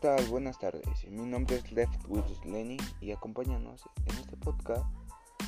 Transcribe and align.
tal? 0.00 0.24
Buenas 0.28 0.58
tardes. 0.58 0.82
Mi 1.10 1.26
nombre 1.26 1.56
es 1.56 1.72
Left 1.72 2.06
with 2.08 2.24
Lenny 2.46 2.78
y 3.02 3.12
acompáñanos 3.12 3.86
en 4.06 4.16
este 4.16 4.34
podcast 4.34 4.84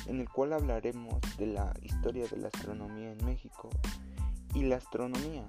en 0.05 0.19
el 0.19 0.29
cual 0.29 0.53
hablaremos 0.53 1.19
de 1.37 1.47
la 1.47 1.73
historia 1.81 2.27
de 2.27 2.37
la 2.37 2.49
astronomía 2.49 3.13
en 3.13 3.25
México 3.25 3.71
y 4.53 4.61
la 4.61 4.75
astronomía. 4.75 5.47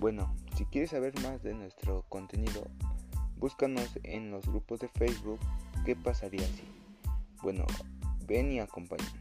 Bueno, 0.00 0.34
si 0.56 0.64
quieres 0.64 0.90
saber 0.90 1.14
más 1.22 1.44
de 1.44 1.54
nuestro 1.54 2.04
contenido, 2.08 2.66
búscanos 3.36 3.88
en 4.02 4.32
los 4.32 4.44
grupos 4.44 4.80
de 4.80 4.88
Facebook 4.88 5.38
¿Qué 5.84 5.94
pasaría 5.94 6.46
si? 6.46 6.64
Bueno, 7.42 7.64
ven 8.26 8.50
y 8.50 8.58
acompáñanos. 8.58 9.14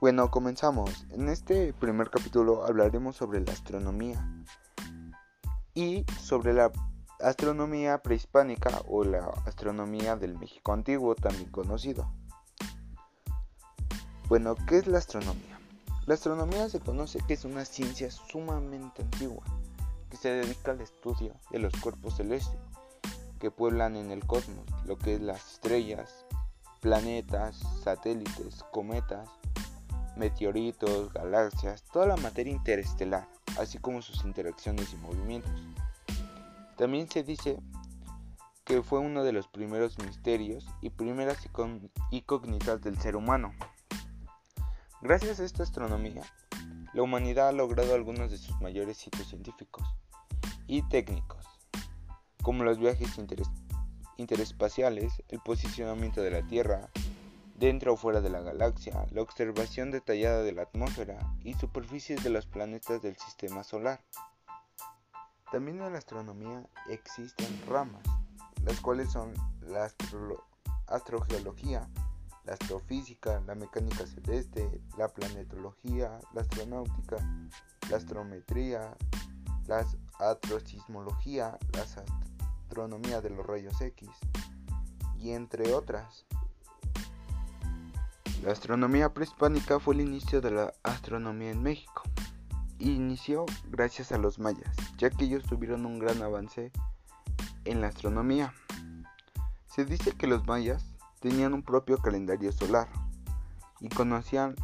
Bueno, 0.00 0.30
comenzamos. 0.30 1.04
En 1.10 1.28
este 1.28 1.72
primer 1.72 2.10
capítulo 2.10 2.64
hablaremos 2.64 3.16
sobre 3.16 3.40
la 3.40 3.52
astronomía 3.52 4.24
y 5.74 6.04
sobre 6.20 6.52
la 6.52 6.72
astronomía 7.20 7.98
prehispánica 8.02 8.82
o 8.88 9.04
la 9.04 9.26
astronomía 9.46 10.16
del 10.16 10.38
México 10.38 10.72
antiguo, 10.72 11.14
también 11.14 11.50
conocido. 11.50 12.10
Bueno, 14.28 14.54
¿qué 14.68 14.78
es 14.78 14.86
la 14.86 14.98
astronomía? 14.98 15.58
La 16.06 16.14
astronomía 16.14 16.68
se 16.68 16.80
conoce 16.80 17.18
que 17.26 17.34
es 17.34 17.44
una 17.44 17.64
ciencia 17.64 18.10
sumamente 18.10 19.02
antigua 19.02 19.44
que 20.08 20.16
se 20.16 20.30
dedica 20.30 20.72
al 20.72 20.80
estudio 20.80 21.34
de 21.50 21.60
los 21.60 21.72
cuerpos 21.80 22.16
celestes 22.16 22.58
que 23.38 23.50
pueblan 23.50 23.96
en 23.96 24.10
el 24.10 24.26
cosmos, 24.26 24.66
lo 24.84 24.98
que 24.98 25.14
es 25.14 25.20
las 25.20 25.54
estrellas, 25.54 26.26
planetas, 26.80 27.56
satélites, 27.82 28.64
cometas, 28.70 29.28
meteoritos, 30.16 31.12
galaxias, 31.12 31.82
toda 31.92 32.06
la 32.06 32.16
materia 32.16 32.52
interestelar, 32.52 33.28
así 33.58 33.78
como 33.78 34.02
sus 34.02 34.24
interacciones 34.24 34.92
y 34.92 34.96
movimientos. 34.96 35.52
También 36.76 37.08
se 37.08 37.22
dice 37.22 37.58
que 38.64 38.82
fue 38.82 39.00
uno 39.00 39.24
de 39.24 39.32
los 39.32 39.48
primeros 39.48 39.98
misterios 39.98 40.66
y 40.80 40.90
primeras 40.90 41.38
incógnitas 42.10 42.80
del 42.80 42.98
ser 42.98 43.16
humano. 43.16 43.52
Gracias 45.02 45.40
a 45.40 45.44
esta 45.44 45.62
astronomía, 45.62 46.22
la 46.92 47.02
humanidad 47.02 47.48
ha 47.48 47.52
logrado 47.52 47.94
algunos 47.94 48.30
de 48.30 48.38
sus 48.38 48.60
mayores 48.60 49.06
hitos 49.06 49.28
científicos 49.28 49.82
y 50.66 50.82
técnicos, 50.82 51.44
como 52.42 52.64
los 52.64 52.78
viajes 52.78 53.18
interespaciales, 54.16 55.22
el 55.28 55.40
posicionamiento 55.40 56.20
de 56.20 56.30
la 56.30 56.42
Tierra, 56.42 56.90
dentro 57.60 57.92
o 57.92 57.96
fuera 57.98 58.22
de 58.22 58.30
la 58.30 58.40
galaxia, 58.40 59.06
la 59.10 59.20
observación 59.20 59.90
detallada 59.90 60.42
de 60.42 60.52
la 60.52 60.62
atmósfera 60.62 61.18
y 61.44 61.52
superficies 61.52 62.24
de 62.24 62.30
los 62.30 62.46
planetas 62.46 63.02
del 63.02 63.16
sistema 63.16 63.64
solar. 63.64 64.00
También 65.52 65.82
en 65.82 65.92
la 65.92 65.98
astronomía 65.98 66.66
existen 66.88 67.60
ramas, 67.68 68.02
las 68.64 68.80
cuales 68.80 69.12
son 69.12 69.34
la 69.60 69.92
astrogeología, 70.86 71.86
la 72.46 72.54
astrofísica, 72.54 73.42
la 73.46 73.54
mecánica 73.54 74.06
celeste, 74.06 74.80
la 74.96 75.08
planetología, 75.08 76.18
la 76.32 76.40
astronáutica, 76.40 77.16
la 77.90 77.96
astrometría, 77.98 78.96
la 79.66 79.84
astrosismología, 80.18 81.58
la 81.74 81.82
astronomía 81.82 83.20
de 83.20 83.28
los 83.28 83.44
rayos 83.44 83.78
X 83.82 84.08
y 85.18 85.32
entre 85.32 85.74
otras. 85.74 86.24
La 88.42 88.52
astronomía 88.52 89.12
prehispánica 89.12 89.78
fue 89.80 89.94
el 89.94 90.00
inicio 90.00 90.40
de 90.40 90.50
la 90.50 90.72
astronomía 90.82 91.50
en 91.50 91.62
México. 91.62 92.04
Inició 92.78 93.44
gracias 93.68 94.12
a 94.12 94.18
los 94.18 94.38
mayas, 94.38 94.74
ya 94.96 95.10
que 95.10 95.26
ellos 95.26 95.44
tuvieron 95.44 95.84
un 95.84 95.98
gran 95.98 96.22
avance 96.22 96.72
en 97.66 97.82
la 97.82 97.88
astronomía. 97.88 98.54
Se 99.66 99.84
dice 99.84 100.12
que 100.12 100.26
los 100.26 100.46
mayas 100.46 100.86
tenían 101.20 101.52
un 101.52 101.62
propio 101.62 101.98
calendario 101.98 102.50
solar 102.50 102.88
y 103.78 103.90
conocían 103.90 104.56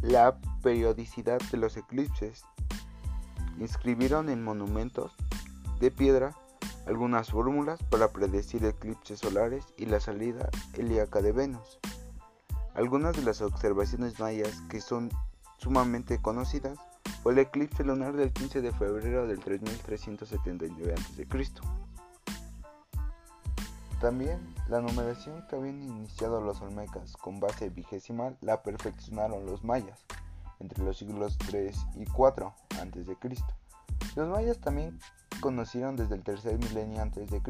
la 0.00 0.38
periodicidad 0.62 1.38
de 1.50 1.58
los 1.58 1.76
eclipses. 1.76 2.46
Inscribieron 3.58 4.30
en 4.30 4.42
monumentos 4.42 5.12
de 5.80 5.90
piedra 5.90 6.34
algunas 6.86 7.30
fórmulas 7.30 7.82
para 7.90 8.08
predecir 8.08 8.64
eclipses 8.64 9.18
solares 9.18 9.66
y 9.76 9.84
la 9.84 10.00
salida 10.00 10.48
helíaca 10.72 11.20
de 11.20 11.32
Venus. 11.32 11.78
Algunas 12.78 13.16
de 13.16 13.24
las 13.24 13.40
observaciones 13.40 14.20
mayas 14.20 14.62
que 14.70 14.80
son 14.80 15.10
sumamente 15.56 16.22
conocidas 16.22 16.78
fue 17.24 17.32
el 17.32 17.40
eclipse 17.40 17.82
lunar 17.82 18.14
del 18.14 18.32
15 18.32 18.62
de 18.62 18.70
febrero 18.70 19.26
del 19.26 19.40
3379 19.40 20.94
a.C. 20.96 21.26
También 24.00 24.54
la 24.68 24.80
numeración 24.80 25.44
que 25.48 25.56
habían 25.56 25.82
iniciado 25.82 26.40
los 26.40 26.60
olmecas 26.60 27.16
con 27.16 27.40
base 27.40 27.68
vigesimal 27.68 28.38
la 28.42 28.62
perfeccionaron 28.62 29.44
los 29.44 29.64
mayas 29.64 30.04
entre 30.60 30.84
los 30.84 30.98
siglos 30.98 31.36
3 31.48 31.76
y 31.96 32.04
4 32.04 32.54
a.C. 32.80 33.16
Los 34.14 34.28
mayas 34.28 34.60
también 34.60 35.00
conocieron 35.40 35.96
desde 35.96 36.14
el 36.14 36.22
tercer 36.22 36.56
milenio 36.60 37.02
a.C. 37.02 37.42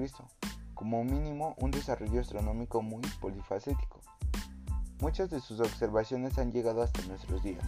como 0.72 1.04
mínimo 1.04 1.54
un 1.58 1.70
desarrollo 1.70 2.18
astronómico 2.18 2.80
muy 2.80 3.02
polifacético 3.20 4.00
Muchas 5.00 5.30
de 5.30 5.40
sus 5.40 5.60
observaciones 5.60 6.38
han 6.38 6.50
llegado 6.50 6.82
hasta 6.82 7.02
nuestros 7.02 7.44
días. 7.44 7.64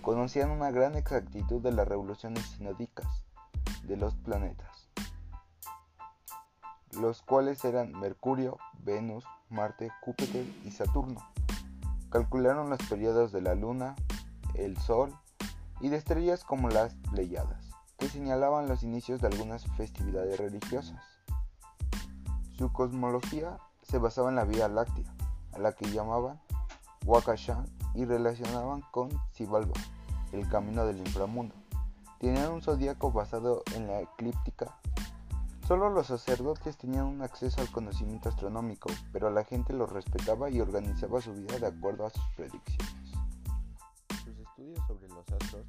Conocían 0.00 0.50
una 0.50 0.70
gran 0.70 0.96
exactitud 0.96 1.60
de 1.60 1.72
las 1.72 1.86
revoluciones 1.86 2.42
sinódicas 2.46 3.06
de 3.82 3.98
los 3.98 4.14
planetas, 4.14 4.88
los 6.92 7.20
cuales 7.20 7.62
eran 7.66 7.92
Mercurio, 7.92 8.56
Venus, 8.82 9.24
Marte, 9.50 9.90
Júpiter 10.00 10.46
y 10.64 10.70
Saturno. 10.70 11.20
Calcularon 12.08 12.70
los 12.70 12.80
periodos 12.88 13.30
de 13.30 13.42
la 13.42 13.54
Luna, 13.54 13.94
el 14.54 14.78
Sol 14.78 15.14
y 15.80 15.90
de 15.90 15.96
estrellas 15.96 16.44
como 16.44 16.70
las 16.70 16.94
Pleiadas, 17.10 17.68
que 17.98 18.08
señalaban 18.08 18.68
los 18.68 18.82
inicios 18.82 19.20
de 19.20 19.26
algunas 19.26 19.66
festividades 19.76 20.38
religiosas. 20.38 21.02
Su 22.56 22.72
cosmología 22.72 23.58
se 23.82 23.98
basaba 23.98 24.30
en 24.30 24.36
la 24.36 24.44
Vía 24.44 24.68
Láctea, 24.68 25.14
la 25.58 25.72
que 25.72 25.90
llamaban 25.90 26.40
Wakashan 27.04 27.64
y 27.94 28.04
relacionaban 28.04 28.82
con 28.90 29.08
Xibalba, 29.32 29.72
el 30.32 30.48
camino 30.48 30.84
del 30.84 30.98
inframundo. 30.98 31.54
Tenían 32.18 32.52
un 32.52 32.62
zodíaco 32.62 33.12
basado 33.12 33.62
en 33.74 33.86
la 33.86 34.00
eclíptica. 34.00 34.78
Solo 35.66 35.90
los 35.90 36.08
sacerdotes 36.08 36.76
tenían 36.76 37.04
un 37.04 37.22
acceso 37.22 37.60
al 37.60 37.70
conocimiento 37.70 38.28
astronómico, 38.28 38.90
pero 39.12 39.30
la 39.30 39.44
gente 39.44 39.72
los 39.72 39.90
respetaba 39.90 40.50
y 40.50 40.60
organizaba 40.60 41.20
su 41.20 41.32
vida 41.32 41.58
de 41.58 41.66
acuerdo 41.66 42.06
a 42.06 42.10
sus 42.10 42.24
predicciones. 42.36 43.12
Sus 44.24 44.38
estudios 44.38 44.86
sobre 44.86 45.08
los 45.08 45.28
astros 45.30 45.66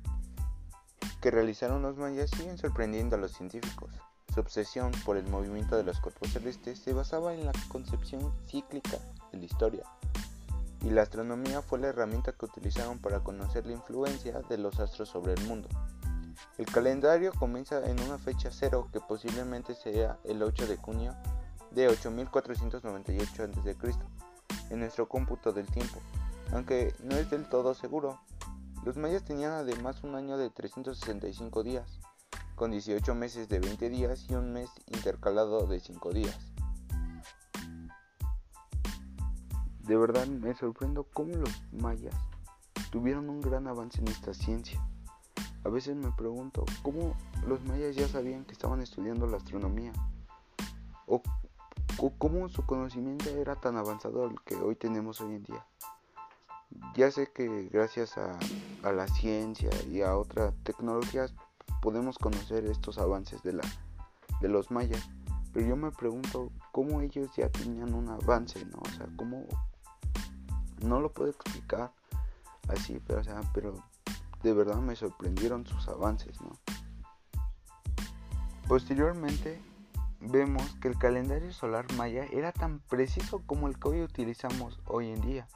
que 1.21 1.31
realizaron 1.31 1.81
los 1.81 1.97
mayas 1.97 2.29
siguen 2.29 2.57
sorprendiendo 2.57 3.15
a 3.15 3.19
los 3.19 3.33
científicos. 3.33 3.93
Su 4.33 4.39
obsesión 4.39 4.91
por 5.05 5.17
el 5.17 5.27
movimiento 5.27 5.75
de 5.75 5.83
los 5.83 5.99
cuerpos 5.99 6.31
celestes 6.31 6.79
se 6.79 6.93
basaba 6.93 7.33
en 7.33 7.45
la 7.45 7.51
concepción 7.69 8.33
cíclica 8.47 8.99
de 9.31 9.37
la 9.37 9.45
historia, 9.45 9.83
y 10.81 10.89
la 10.89 11.01
astronomía 11.01 11.61
fue 11.61 11.79
la 11.79 11.87
herramienta 11.87 12.31
que 12.31 12.45
utilizaron 12.45 12.99
para 12.99 13.19
conocer 13.19 13.65
la 13.65 13.73
influencia 13.73 14.41
de 14.49 14.57
los 14.57 14.79
astros 14.79 15.09
sobre 15.09 15.33
el 15.33 15.43
mundo. 15.45 15.67
El 16.57 16.65
calendario 16.65 17.33
comienza 17.33 17.85
en 17.89 17.99
una 18.01 18.17
fecha 18.17 18.49
cero 18.51 18.87
que 18.91 18.99
posiblemente 19.01 19.75
sea 19.75 20.17
el 20.23 20.41
8 20.41 20.67
de 20.67 20.77
junio 20.77 21.15
de 21.71 21.87
8498 21.87 23.43
a.C. 23.43 23.77
en 24.69 24.79
nuestro 24.79 25.07
cómputo 25.07 25.51
del 25.51 25.67
tiempo, 25.67 25.99
aunque 26.53 26.93
no 27.03 27.15
es 27.15 27.29
del 27.29 27.47
todo 27.47 27.73
seguro. 27.73 28.19
Los 28.85 28.95
mayas 28.95 29.23
tenían 29.23 29.51
además 29.51 30.03
un 30.03 30.15
año 30.15 30.37
de 30.37 30.49
365 30.49 31.63
días, 31.63 31.99
con 32.55 32.71
18 32.71 33.13
meses 33.15 33.49
de 33.49 33.59
20 33.59 33.89
días 33.89 34.25
y 34.29 34.35
un 34.35 34.53
mes 34.53 34.69
intercalado 34.87 35.67
de 35.67 35.79
5 35.79 36.11
días. 36.11 36.37
De 39.89 39.97
verdad 39.97 40.27
me 40.27 40.53
sorprendo 40.53 41.03
cómo 41.03 41.33
los 41.33 41.63
mayas 41.71 42.13
tuvieron 42.91 43.27
un 43.27 43.41
gran 43.41 43.65
avance 43.65 43.99
en 43.99 44.07
esta 44.07 44.35
ciencia. 44.35 44.79
A 45.65 45.69
veces 45.69 45.95
me 45.95 46.11
pregunto 46.11 46.63
cómo 46.83 47.15
los 47.47 47.65
mayas 47.65 47.95
ya 47.95 48.07
sabían 48.07 48.45
que 48.45 48.51
estaban 48.51 48.81
estudiando 48.81 49.25
la 49.25 49.37
astronomía 49.37 49.91
o, 51.07 51.23
cómo 52.19 52.49
su 52.49 52.67
conocimiento 52.67 53.31
era 53.31 53.55
tan 53.55 53.77
avanzado 53.77 54.25
el 54.25 54.39
que 54.41 54.57
hoy 54.57 54.75
tenemos 54.75 55.21
hoy 55.21 55.33
en 55.33 55.43
día. 55.43 55.65
Ya 56.93 57.09
sé 57.09 57.31
que 57.33 57.67
gracias 57.73 58.15
a, 58.19 58.37
a 58.83 58.91
la 58.91 59.07
ciencia 59.07 59.71
y 59.91 60.01
a 60.01 60.15
otras 60.15 60.53
tecnologías 60.65 61.33
podemos 61.81 62.19
conocer 62.19 62.63
estos 62.65 62.99
avances 62.99 63.41
de, 63.41 63.53
la, 63.53 63.63
de 64.39 64.49
los 64.49 64.69
mayas, 64.69 65.09
pero 65.51 65.65
yo 65.65 65.75
me 65.75 65.89
pregunto 65.89 66.51
cómo 66.71 67.01
ellos 67.01 67.35
ya 67.35 67.49
tenían 67.49 67.95
un 67.95 68.09
avance, 68.09 68.63
¿no? 68.67 68.77
O 68.83 68.89
sea, 68.89 69.07
cómo 69.17 69.47
no 70.81 70.99
lo 70.99 71.11
puedo 71.11 71.29
explicar 71.29 71.91
así, 72.67 73.01
pero, 73.05 73.21
o 73.21 73.23
sea, 73.23 73.41
pero 73.53 73.75
de 74.43 74.53
verdad 74.53 74.77
me 74.77 74.95
sorprendieron 74.95 75.65
sus 75.65 75.87
avances, 75.87 76.39
¿no? 76.41 76.51
Posteriormente, 78.67 79.59
vemos 80.21 80.63
que 80.81 80.89
el 80.89 80.97
calendario 80.97 81.51
solar 81.51 81.91
maya 81.93 82.25
era 82.31 82.51
tan 82.51 82.79
preciso 82.79 83.41
como 83.45 83.67
el 83.67 83.79
que 83.79 83.87
hoy 83.87 84.01
utilizamos 84.03 84.79
hoy 84.85 85.11
en 85.11 85.21
día. 85.21 85.47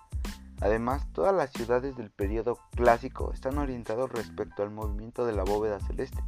Además, 0.61 1.05
todas 1.13 1.35
las 1.35 1.51
ciudades 1.51 1.97
del 1.97 2.09
periodo 2.09 2.57
clásico 2.71 3.31
están 3.33 3.57
orientadas 3.57 4.09
respecto 4.11 4.63
al 4.63 4.71
movimiento 4.71 5.25
de 5.25 5.33
la 5.33 5.43
bóveda 5.43 5.79
celeste. 5.81 6.23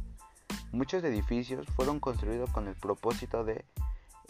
Muchos 0.72 1.02
edificios 1.04 1.66
fueron 1.74 2.00
construidos 2.00 2.50
con 2.50 2.68
el 2.68 2.74
propósito 2.74 3.44
de 3.44 3.64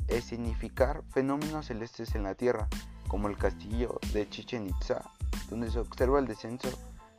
escenificar 0.08 1.02
fenómenos 1.10 1.66
celestes 1.66 2.14
en 2.14 2.22
la 2.22 2.34
Tierra, 2.34 2.68
como 3.08 3.28
el 3.28 3.36
castillo 3.36 3.98
de 4.12 4.28
Chichen 4.28 4.66
Itza, 4.66 5.02
donde 5.50 5.70
se 5.70 5.78
observa 5.78 6.18
el 6.18 6.26
descenso 6.26 6.68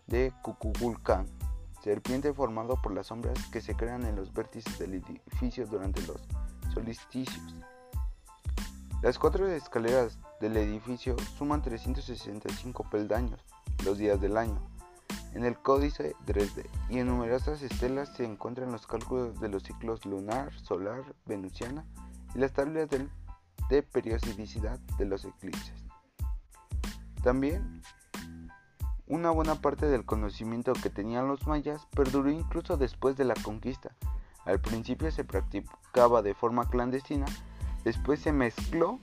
de 0.07 0.33
Kukulcán, 0.41 1.27
serpiente 1.83 2.33
formado 2.33 2.81
por 2.81 2.93
las 2.93 3.07
sombras 3.07 3.37
que 3.51 3.61
se 3.61 3.75
crean 3.75 4.05
en 4.05 4.15
los 4.15 4.33
vértices 4.33 4.77
del 4.79 4.95
edificio 4.95 5.65
durante 5.67 6.01
los 6.07 6.21
solsticios. 6.73 7.55
Las 9.01 9.19
cuatro 9.19 9.47
escaleras 9.47 10.17
del 10.41 10.57
edificio 10.57 11.15
suman 11.37 11.61
365 11.61 12.89
peldaños 12.89 13.39
los 13.85 13.97
días 13.97 14.19
del 14.19 14.37
año. 14.37 14.59
En 15.33 15.45
el 15.45 15.57
códice 15.57 16.15
Dresde 16.25 16.67
y 16.89 16.99
en 16.99 17.07
numerosas 17.07 17.61
estelas 17.61 18.09
se 18.15 18.25
encuentran 18.25 18.71
los 18.71 18.87
cálculos 18.87 19.39
de 19.39 19.49
los 19.49 19.63
ciclos 19.63 20.05
lunar, 20.05 20.51
solar, 20.53 21.03
venusiana 21.27 21.85
y 22.33 22.39
las 22.39 22.53
tablas 22.53 22.89
de 23.69 23.83
periodicidad 23.83 24.79
de 24.97 25.05
los 25.05 25.25
eclipses. 25.25 25.83
También 27.23 27.81
una 29.07 29.31
buena 29.31 29.55
parte 29.55 29.85
del 29.85 30.05
conocimiento 30.05 30.73
que 30.73 30.89
tenían 30.89 31.27
los 31.27 31.47
mayas 31.47 31.87
perduró 31.95 32.29
incluso 32.29 32.75
después 32.75 33.15
de 33.15 33.23
la 33.23 33.35
conquista. 33.35 33.95
Al 34.43 34.59
principio 34.59 35.11
se 35.11 35.23
practicaba 35.23 36.21
de 36.21 36.33
forma 36.33 36.69
clandestina, 36.69 37.25
después 37.85 38.19
se 38.19 38.33
mezcló 38.33 38.99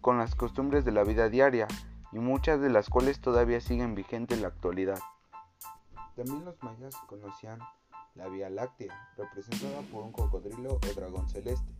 con 0.00 0.18
las 0.18 0.34
costumbres 0.36 0.84
de 0.84 0.92
la 0.92 1.02
vida 1.02 1.28
diaria 1.28 1.66
y 2.12 2.18
muchas 2.18 2.60
de 2.60 2.70
las 2.70 2.88
cuales 2.88 3.20
todavía 3.20 3.60
siguen 3.60 3.94
vigentes 3.96 4.38
en 4.38 4.42
la 4.42 4.48
actualidad. 4.48 5.00
También 6.14 6.44
los 6.44 6.62
mayas 6.62 6.94
conocían 7.08 7.58
la 8.14 8.28
Vía 8.28 8.50
Láctea, 8.50 9.08
representada 9.16 9.82
por 9.92 10.04
un 10.04 10.12
cocodrilo 10.12 10.74
o 10.74 10.94
dragón 10.94 11.28
celeste. 11.28 11.72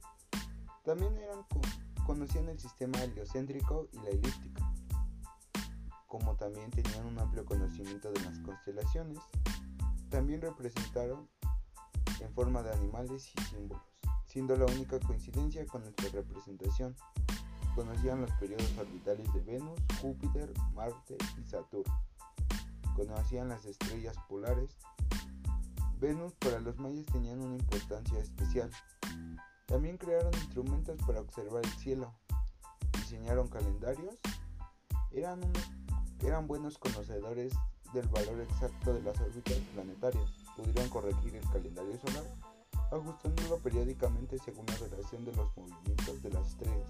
También 0.84 1.16
eran, 1.16 1.44
conocían 2.08 2.48
el 2.48 2.58
sistema 2.58 3.02
heliocéntrico 3.02 3.86
y 3.92 3.98
la 3.98 4.08
elíptica, 4.08 4.72
como 6.06 6.36
también 6.36 6.70
tenían 6.70 7.04
un 7.04 7.18
amplio 7.18 7.44
conocimiento 7.44 8.10
de 8.10 8.24
las 8.24 8.38
constelaciones. 8.38 9.18
También 10.08 10.40
representaron 10.40 11.28
en 12.20 12.32
forma 12.32 12.62
de 12.62 12.72
animales 12.72 13.30
y 13.36 13.42
símbolos, 13.42 13.82
siendo 14.24 14.56
la 14.56 14.64
única 14.64 14.98
coincidencia 15.00 15.66
con 15.66 15.82
nuestra 15.82 16.08
representación 16.08 16.96
conocían 17.74 18.22
los 18.22 18.30
periodos 18.40 18.72
orbitales 18.78 19.30
de 19.34 19.40
Venus, 19.40 19.78
Júpiter, 20.00 20.50
Marte 20.74 21.18
y 21.38 21.44
Saturno. 21.44 22.02
Conocían 22.96 23.50
las 23.50 23.66
estrellas 23.66 24.16
polares. 24.30 24.78
Venus 26.00 26.32
para 26.36 26.58
los 26.58 26.78
mayas 26.78 27.04
tenían 27.12 27.42
una 27.42 27.56
importancia 27.56 28.18
especial. 28.18 28.70
También 29.68 29.98
crearon 29.98 30.34
instrumentos 30.34 30.98
para 31.06 31.20
observar 31.20 31.64
el 31.64 31.72
cielo. 31.72 32.12
Diseñaron 32.92 33.48
calendarios. 33.48 34.18
Eran, 35.12 35.40
eran 36.24 36.48
buenos 36.48 36.78
conocedores 36.78 37.52
del 37.92 38.08
valor 38.08 38.40
exacto 38.40 38.94
de 38.94 39.02
las 39.02 39.20
órbitas 39.20 39.58
planetarias. 39.74 40.30
Pudieron 40.56 40.88
corregir 40.88 41.36
el 41.36 41.48
calendario 41.50 41.96
solar 42.00 42.24
ajustándolo 42.90 43.58
periódicamente 43.58 44.38
según 44.38 44.64
la 44.66 44.76
relación 44.76 45.24
de 45.26 45.36
los 45.36 45.54
movimientos 45.54 46.22
de 46.22 46.30
las 46.30 46.48
estrellas 46.48 46.88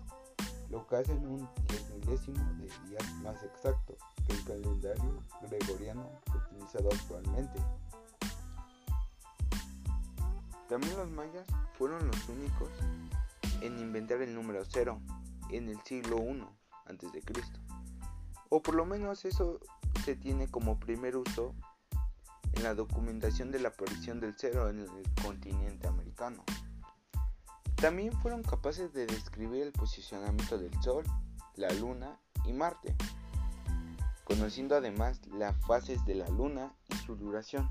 lo 0.70 0.86
que 0.86 0.96
hace 0.96 1.12
un 1.12 1.48
diez 1.68 1.90
milésimo 1.90 2.44
de 2.54 2.66
días 2.88 3.14
más 3.22 3.42
exacto 3.42 3.96
que 4.26 4.32
el 4.34 4.44
calendario 4.44 5.22
gregoriano 5.48 6.10
utilizado 6.34 6.90
actualmente. 6.92 7.58
También 10.68 10.96
los 10.96 11.10
mayas 11.10 11.46
fueron 11.78 12.06
los 12.06 12.28
únicos 12.28 12.68
en 13.62 13.78
inventar 13.78 14.20
el 14.20 14.34
número 14.34 14.64
cero 14.64 15.00
en 15.50 15.68
el 15.68 15.80
siglo 15.82 16.18
I 16.18 16.42
a.C. 16.86 17.22
O 18.50 18.62
por 18.62 18.74
lo 18.74 18.84
menos 18.84 19.24
eso 19.24 19.60
se 20.04 20.14
tiene 20.14 20.48
como 20.48 20.78
primer 20.78 21.16
uso 21.16 21.54
en 22.52 22.62
la 22.62 22.74
documentación 22.74 23.50
de 23.50 23.60
la 23.60 23.68
aparición 23.68 24.20
del 24.20 24.34
cero 24.36 24.68
en 24.68 24.80
el 24.80 25.14
continente 25.22 25.86
americano. 25.86 26.44
También 27.76 28.12
fueron 28.20 28.42
capaces 28.42 28.92
de 28.92 29.06
describir 29.06 29.62
el 29.62 29.72
posicionamiento 29.72 30.58
del 30.58 30.72
Sol, 30.82 31.04
la 31.54 31.70
Luna 31.70 32.18
y 32.44 32.52
Marte, 32.52 32.96
conociendo 34.24 34.76
además 34.76 35.20
las 35.28 35.56
fases 35.64 36.04
de 36.04 36.16
la 36.16 36.28
Luna 36.28 36.74
y 36.88 36.96
su 36.96 37.16
duración. 37.16 37.70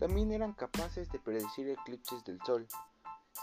También 0.00 0.32
eran 0.32 0.54
capaces 0.54 1.12
de 1.12 1.18
predecir 1.18 1.68
eclipses 1.68 2.24
del 2.24 2.40
Sol, 2.46 2.66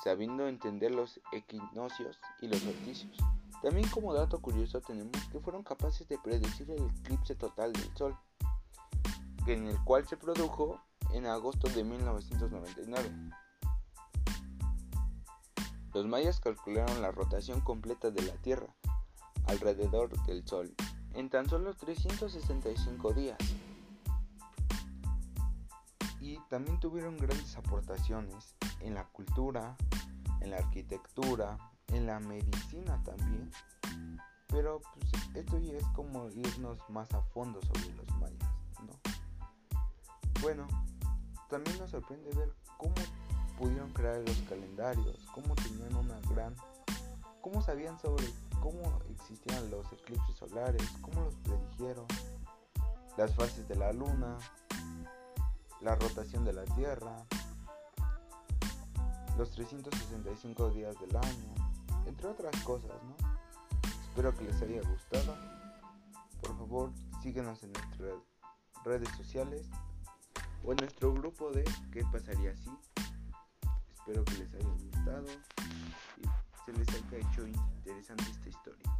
sabiendo 0.04 0.48
entender 0.48 0.90
los 0.90 1.22
equinoccios 1.32 2.20
y 2.42 2.48
los 2.48 2.60
solsticios. 2.60 3.16
También 3.62 3.88
como 3.90 4.12
dato 4.12 4.42
curioso 4.42 4.82
tenemos 4.82 5.24
que 5.32 5.40
fueron 5.40 5.62
capaces 5.62 6.08
de 6.08 6.18
predecir 6.18 6.72
el 6.72 6.84
eclipse 7.00 7.36
total 7.36 7.74
del 7.74 7.96
Sol, 7.96 8.18
en 9.46 9.68
el 9.68 9.78
cual 9.84 10.08
se 10.08 10.18
produjo 10.18 10.82
en 11.14 11.28
agosto 11.28 11.70
de 11.70 11.84
1999. 11.84 13.08
Los 15.94 16.08
mayas 16.08 16.40
calcularon 16.40 17.04
la 17.04 17.12
rotación 17.12 17.62
completa 17.62 18.10
de 18.10 18.24
la 18.24 18.34
Tierra 18.34 18.76
alrededor 19.46 20.10
del 20.26 20.44
Sol 20.48 20.74
en 21.14 21.30
tan 21.30 21.48
solo 21.48 21.76
365 21.76 23.14
días. 23.14 23.38
También 26.50 26.80
tuvieron 26.80 27.18
grandes 27.18 27.56
aportaciones 27.58 28.56
en 28.82 28.94
la 28.94 29.06
cultura, 29.06 29.76
en 30.42 30.52
la 30.52 30.58
arquitectura, 30.58 31.58
en 31.88 32.08
la 32.08 32.20
medicina 32.20 33.02
también. 33.04 33.52
Pero 34.48 34.82
pues, 34.94 35.12
esto 35.36 35.60
ya 35.60 35.74
es 35.74 35.86
como 35.96 36.30
irnos 36.30 36.80
más 36.90 37.14
a 37.14 37.22
fondo 37.22 37.60
sobre 37.62 37.94
los 37.94 38.08
mayas, 38.18 38.50
¿no? 38.86 38.94
Bueno, 40.42 40.68
también 41.50 41.78
nos 41.80 41.92
sorprende 41.92 42.30
ver 42.36 42.54
cómo 42.78 42.94
pudieron 43.58 43.92
crear 43.92 44.20
los 44.20 44.38
calendarios, 44.50 45.18
cómo 45.34 45.56
tenían 45.56 45.96
una 45.96 46.20
gran, 46.30 46.56
cómo 47.42 47.62
sabían 47.62 48.00
sobre 48.00 48.26
cómo 48.62 49.00
existían 49.12 49.70
los 49.70 49.92
eclipses 49.92 50.36
solares, 50.36 50.84
cómo 51.02 51.22
los 51.22 51.36
predijeron, 51.36 52.06
las 53.18 53.34
fases 53.36 53.68
de 53.68 53.76
la 53.76 53.92
luna, 53.92 54.38
la 55.82 55.96
rotación 55.96 56.44
de 56.44 56.54
la 56.54 56.66
Tierra, 56.66 57.26
los 59.38 59.52
365 59.52 60.70
días 60.72 60.96
del 61.00 61.16
año, 61.16 61.54
entre 62.06 62.28
otras 62.28 62.56
cosas, 62.64 63.02
¿no? 63.04 63.16
Espero 64.04 64.36
que 64.36 64.46
les 64.46 64.62
haya 64.62 64.82
gustado. 64.82 65.38
Por 66.42 66.58
favor, 66.58 66.92
síguenos 67.22 67.62
en 67.64 67.74
nuestras 67.74 68.18
redes 68.84 69.10
sociales 69.16 69.68
o 70.64 70.72
en 70.72 70.78
nuestro 70.78 71.14
grupo 71.14 71.52
de 71.52 71.64
¿Qué 71.92 72.04
pasaría 72.12 72.56
si? 72.58 72.72
Espero 73.94 74.26
que 74.26 74.34
les 74.38 74.54
haya 74.56 74.70
gustado 74.70 75.28
y 76.18 76.66
se 76.66 76.74
les 76.74 76.88
haya 76.90 77.18
hecho 77.18 77.46
interesante 77.46 78.24
esta 78.24 78.50
historia. 78.50 79.00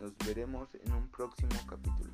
Nos 0.00 0.16
veremos 0.18 0.68
en 0.76 0.92
un 0.92 1.08
próximo 1.08 1.58
capítulo. 1.66 2.12